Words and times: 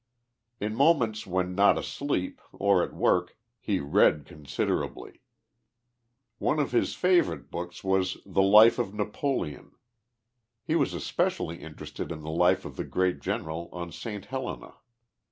In 0.59 0.73
moments 0.73 1.27
when 1.27 1.53
not 1.53 1.77
asleep, 1.77 2.41
or 2.53 2.81
at 2.83 2.91
work, 2.91 3.37
he 3.59 3.79
read 3.79 4.25
considera 4.25 4.91
bly. 4.91 5.19
One 6.39 6.57
of 6.57 6.71
his 6.71 6.95
favorite 6.95 7.51
books 7.51 7.83
was" 7.83 8.17
The 8.35 8.41
Life 8.41 8.79
of 8.79 8.95
Napoleon." 8.95 9.75
He 10.63 10.73
was 10.73 10.95
especially 10.95 11.57
interested 11.57 12.11
in 12.11 12.23
the 12.23 12.31
life 12.31 12.65
of 12.65 12.77
the 12.77 12.83
great 12.83 13.19
general 13.19 13.69
on 13.71 13.91
St. 13.91 14.25
Helena. 14.25 14.73